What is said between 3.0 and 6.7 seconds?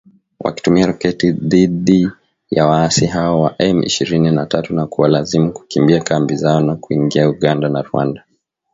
hao wa M ishirini na tatu na kuwalazimu kukimbia kambi zao